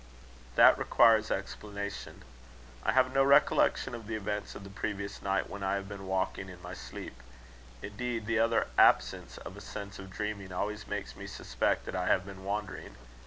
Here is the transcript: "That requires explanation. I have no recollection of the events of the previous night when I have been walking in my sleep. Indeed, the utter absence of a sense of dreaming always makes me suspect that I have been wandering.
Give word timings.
"That 0.55 0.79
requires 0.79 1.29
explanation. 1.29 2.23
I 2.83 2.91
have 2.93 3.13
no 3.13 3.23
recollection 3.23 3.93
of 3.93 4.07
the 4.07 4.15
events 4.15 4.55
of 4.55 4.63
the 4.63 4.71
previous 4.71 5.21
night 5.21 5.47
when 5.47 5.61
I 5.61 5.75
have 5.75 5.87
been 5.87 6.07
walking 6.07 6.49
in 6.49 6.59
my 6.63 6.73
sleep. 6.73 7.21
Indeed, 7.83 8.25
the 8.25 8.39
utter 8.39 8.65
absence 8.79 9.37
of 9.37 9.55
a 9.55 9.61
sense 9.61 9.99
of 9.99 10.09
dreaming 10.09 10.51
always 10.51 10.87
makes 10.87 11.15
me 11.15 11.27
suspect 11.27 11.85
that 11.85 11.95
I 11.95 12.07
have 12.07 12.25
been 12.25 12.43
wandering. 12.43 12.95